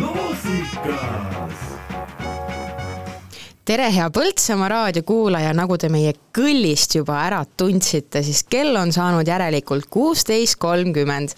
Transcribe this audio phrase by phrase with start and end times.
[0.00, 0.46] Los
[3.66, 9.26] tere, hea Põltsamaa raadiokuulaja, nagu te meie kõllist juba ära tundsite, siis kell on saanud
[9.26, 11.34] järelikult kuusteist kolmkümmend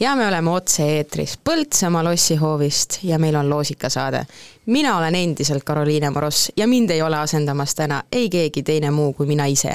[0.00, 4.24] ja me oleme otse-eetris Põltsamaa lossihoovist ja meil on loosikasaade.
[4.66, 9.12] mina olen endiselt Karoliine Moross ja mind ei ole asendamas täna ei keegi teine muu
[9.12, 9.74] kui mina ise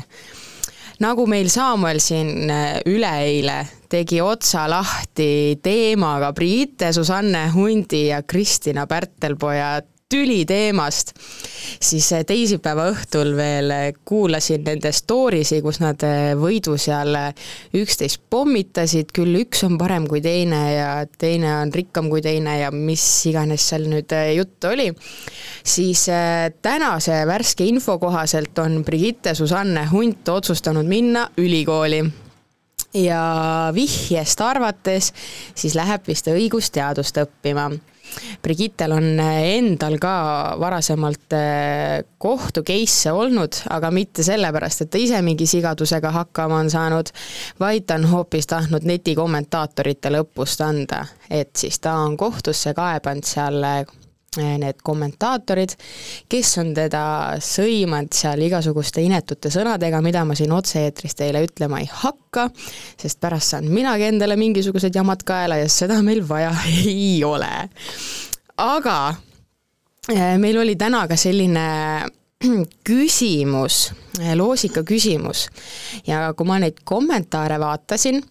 [1.00, 8.88] nagu meil Samuel siin äh, üleeile tegi otsa lahti teemaga Brigitte, Susanne Hundi ja Kristina
[8.88, 11.10] Pärtelpoja tüli teemast,
[11.84, 17.12] siis eh, teisipäeva õhtul veel eh, kuulasin nende story si, kus nad eh, võidu seal
[17.76, 22.70] üksteist pommitasid, küll üks on parem kui teine ja teine on rikkam kui teine ja
[22.72, 24.88] mis iganes seal nüüd juttu oli,
[25.68, 26.06] siis
[26.64, 32.06] tänase värske info kohaselt on Brigitte Susanne Hunt otsustanud minna ülikooli.
[32.96, 33.20] Ja
[33.76, 35.12] vihjest arvates
[35.52, 37.68] siis läheb vist õigusteadust õppima
[38.48, 40.14] Brigittel on äh, endal ka
[40.62, 46.72] varasemalt äh, kohtu case'e olnud, aga mitte sellepärast, et ta ise mingi sigadusega hakkama on
[46.72, 47.12] saanud,
[47.60, 53.64] vaid ta on hoopis tahtnud netikommentaatoritele õppust anda, et siis ta on kohtusse kaebanud seal
[54.38, 55.72] Eh, need kommentaatorid,
[56.30, 57.02] kes on teda
[57.42, 62.46] sõimanud seal igasuguste inetute sõnadega, mida ma siin otse-eetris teile ütlema ei hakka,
[63.02, 66.52] sest pärast saan minagi endale mingisugused jamad kaela ja seda meil vaja
[66.84, 67.50] ei ole.
[68.58, 69.00] Aga
[70.14, 71.68] eh, meil oli täna ka selline
[72.90, 73.92] küsimus,
[74.22, 75.48] eh, loosika küsimus.
[76.08, 78.22] Ja kui ma neid kommentaare vaatasin,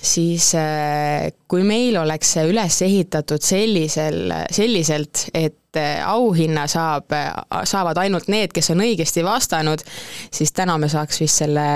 [0.00, 7.30] siis äh, kui meil oleks see üles ehitatud sellisel, selliselt, et äh, auhinna saab, äh,
[7.68, 9.84] saavad ainult need, kes on õigesti vastanud,
[10.32, 11.66] siis täna me saaks vist selle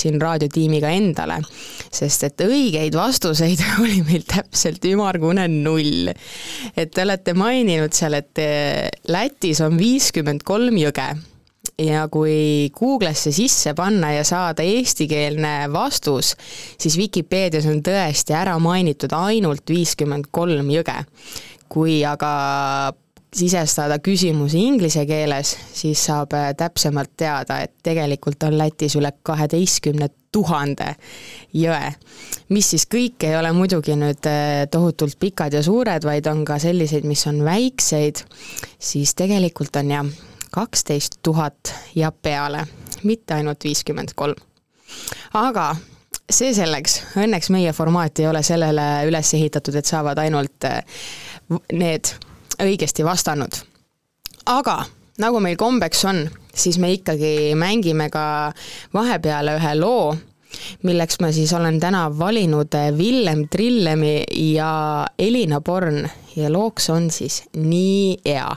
[0.00, 1.40] siin raadiotiimiga endale.
[1.92, 6.12] sest et õigeid vastuseid oli meil täpselt ümmargune null.
[6.76, 8.44] et te olete maininud seal, et
[9.08, 11.08] Lätis on viiskümmend kolm jõge
[11.78, 16.34] ja kui Google'isse sisse panna ja saada eestikeelne vastus,
[16.80, 21.04] siis Vikipeedias on tõesti ära mainitud ainult viiskümmend kolm jõge.
[21.68, 22.94] kui aga
[23.36, 30.08] sisestada küsimusi inglise keeles, siis saab äh, täpsemalt teada, et tegelikult on Lätis üle kaheteistkümne
[30.32, 30.94] tuhande
[31.56, 31.92] jõe.
[32.48, 36.58] mis siis kõik ei ole muidugi nüüd äh, tohutult pikad ja suured, vaid on ka
[36.62, 38.22] selliseid, mis on väikseid,
[38.78, 40.14] siis tegelikult on jah,
[40.50, 42.64] kaksteist tuhat ja peale,
[43.04, 44.40] mitte ainult viiskümmend kolm.
[45.34, 45.74] aga
[46.30, 50.80] see selleks, õnneks meie formaat ei ole sellele üles ehitatud, et saavad ainult eh,
[51.72, 52.16] need
[52.62, 53.54] õigesti vastanud.
[54.46, 54.84] aga
[55.18, 58.52] nagu meil kombeks on, siis me ikkagi mängime ka
[58.94, 60.14] vahepeale ühe loo,
[60.82, 64.22] milleks ma siis olen täna valinud Villem Trillemi
[64.54, 66.06] ja Elina Born
[66.36, 68.56] ja looks on siis Nii hea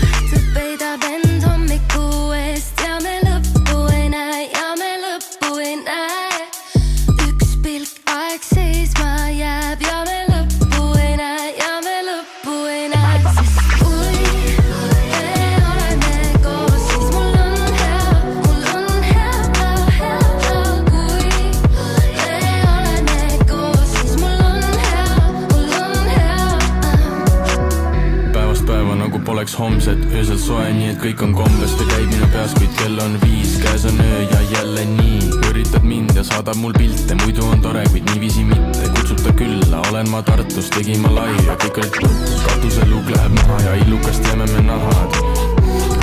[31.35, 35.19] kombes, ta käib minu peas, kuid kell on viis, käes on öö ja jälle nii
[35.49, 38.89] üritad mind ja saadab mul pilte, muidu on tore, kuid niiviisi mitte.
[38.95, 42.41] kutsuta külla, olen ma Tartus, tegin ma laiu kõik olid tuttavad.
[42.47, 45.21] katuseluuk läheb maha ja illukast teeme me nahad.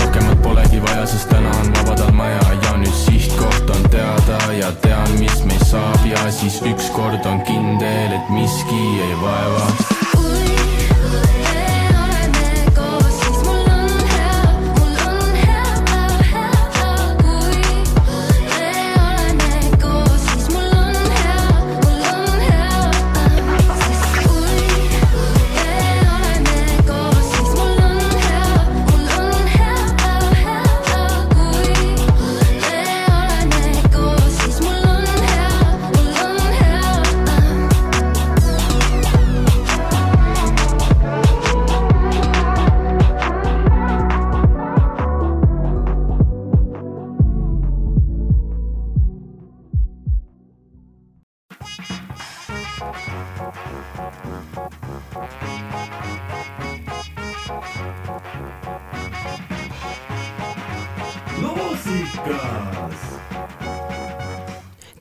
[0.01, 5.19] rohkemat polegi vaja, sest täna on vabadal maja ja nüüd sihtkoht on teada ja tean,
[5.19, 9.88] mis meist saab ja siis ükskord on kindel, et miski ei vaeva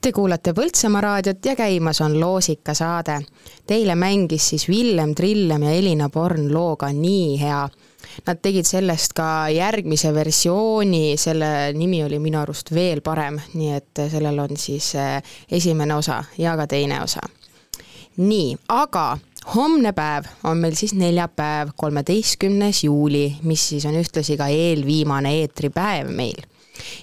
[0.00, 3.18] Te kuulate Põltsamaa raadiot ja käimas on Loosika saade.
[3.66, 7.68] Teile mängis siis Villem Trillem ja Elina Born looga Nii hea.
[8.26, 14.02] Nad tegid sellest ka järgmise versiooni, selle nimi oli minu arust veel parem, nii et
[14.10, 15.18] sellel on siis eh,
[15.50, 17.20] esimene osa ja ka teine osa.
[18.16, 19.18] nii, aga
[19.54, 26.10] homne päev on meil siis neljapäev, kolmeteistkümnes juuli, mis siis on ühtlasi ka eelviimane eetripäev
[26.10, 26.46] meil.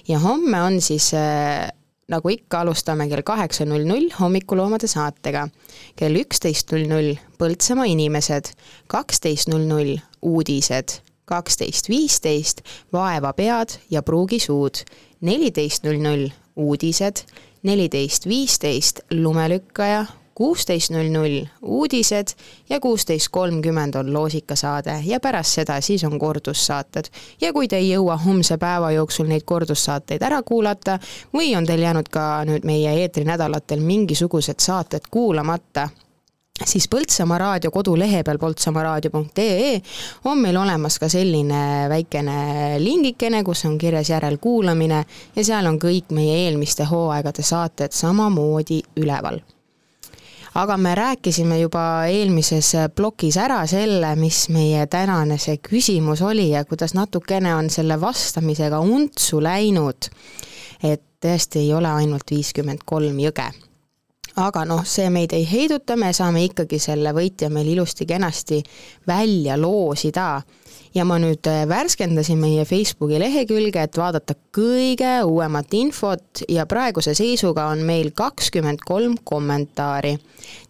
[0.08, 1.68] Ja homme on siis äh,
[2.08, 5.48] nagu ikka, alustame kell kaheksa null null hommikuloomade saatega.
[5.96, 8.52] kell üksteist null null Põltsamaa inimesed,
[8.88, 12.62] kaksteist null null uudised, kaksteist viisteist
[12.92, 14.84] Vaeva pead ja pruugi suud,
[15.20, 17.24] neliteist null null uudised,
[17.62, 22.34] neliteist viisteist lumelükkaja, kuusteist null null uudised
[22.70, 27.04] ja kuusteist kolmkümmend on loosikasaade ja pärast seda siis on kordussaated.
[27.40, 30.98] ja kui te ei jõua homse päeva jooksul neid kordussaateid ära kuulata
[31.34, 35.88] või on teil jäänud ka nüüd meie eetrinädalatel mingisugused saated kuulamata,
[36.64, 39.80] siis Põltsamaa raadio kodulehe peal poltsamaaraadio.ee
[40.24, 42.38] on meil olemas ka selline väikene
[42.78, 45.04] lingikene, kus on kirjas järelkuulamine
[45.36, 49.40] ja seal on kõik meie eelmiste hooaegade saated samamoodi üleval
[50.56, 56.64] aga me rääkisime juba eelmises plokis ära selle, mis meie tänane see küsimus oli ja
[56.64, 60.08] kuidas natukene on selle vastamisega untsu läinud.
[60.82, 63.50] et tõesti ei ole ainult viiskümmend kolm jõge
[64.36, 68.62] aga noh, see meid ei heiduta, me saame ikkagi selle võitja meil ilusti-kenasti
[69.08, 70.42] välja loosida
[70.94, 77.14] ja ma nüüd äh, värskendasin meie Facebooki lehekülge, et vaadata kõige uuemat infot ja praeguse
[77.16, 80.16] seisuga on meil kakskümmend kolm kommentaari.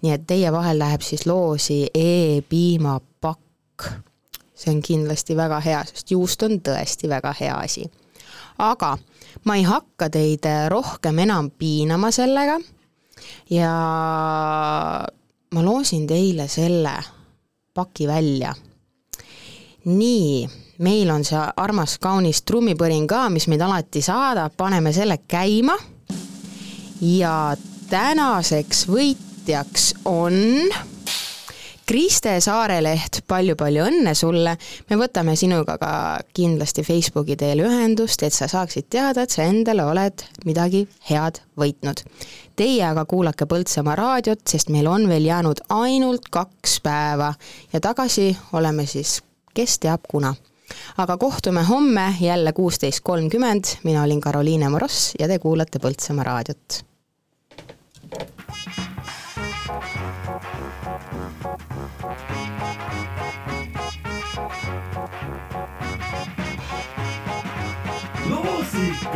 [0.02, 3.90] nii et teie vahel läheb siis loosi e-piimapakk.
[4.54, 7.90] see on kindlasti väga hea, sest juust on tõesti väga hea asi.
[8.58, 8.96] aga
[9.44, 12.60] ma ei hakka teid äh, rohkem enam piinama sellega
[13.50, 13.72] ja
[15.54, 16.94] ma loosin teile selle
[17.74, 18.54] paki välja
[19.86, 20.48] nii,
[20.82, 25.76] meil on see armas kaunis trummipõrin ka, mis meid alati saadab, paneme selle käima.
[27.00, 27.56] ja
[27.90, 30.34] tänaseks võitjaks on
[31.86, 34.56] Kriste Saareleht palju,, palju-palju õnne sulle.
[34.90, 35.90] me võtame sinuga ka
[36.34, 42.02] kindlasti Facebooki teel ühendust, et sa saaksid teada, et sa endale oled midagi head võitnud.
[42.58, 47.30] Teie aga kuulake Põltsamaa raadiot, sest meil on veel jäänud ainult kaks päeva
[47.72, 49.20] ja tagasi oleme siis
[49.54, 50.34] kes teab kuna.
[50.98, 56.82] aga kohtume homme jälle kuusteist kolmkümmend, mina olin Karoliine Moross ja te kuulate Põltsamaa raadiot.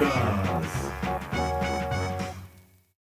[0.00, 0.89] Loosikas